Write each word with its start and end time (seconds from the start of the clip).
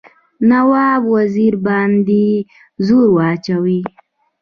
نواب 0.49 1.01
وزیر 1.15 1.53
باندي 1.65 2.27
زور 2.85 3.07
واچوي. 3.15 3.79